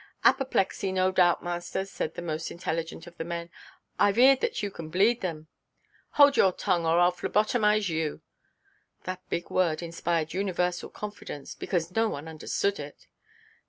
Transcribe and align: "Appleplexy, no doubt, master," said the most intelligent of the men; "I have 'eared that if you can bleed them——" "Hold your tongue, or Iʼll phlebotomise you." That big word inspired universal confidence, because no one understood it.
"Appleplexy, 0.25 0.91
no 0.91 1.11
doubt, 1.11 1.43
master," 1.43 1.85
said 1.85 2.15
the 2.15 2.23
most 2.23 2.49
intelligent 2.49 3.05
of 3.05 3.15
the 3.17 3.23
men; 3.23 3.51
"I 3.99 4.07
have 4.07 4.17
'eared 4.17 4.41
that 4.41 4.53
if 4.53 4.63
you 4.63 4.71
can 4.71 4.89
bleed 4.89 5.21
them——" 5.21 5.45
"Hold 6.13 6.37
your 6.37 6.51
tongue, 6.53 6.87
or 6.87 6.95
Iʼll 6.97 7.13
phlebotomise 7.17 7.87
you." 7.87 8.21
That 9.03 9.21
big 9.29 9.51
word 9.51 9.83
inspired 9.83 10.33
universal 10.33 10.89
confidence, 10.89 11.53
because 11.53 11.91
no 11.95 12.09
one 12.09 12.27
understood 12.27 12.79
it. 12.79 13.05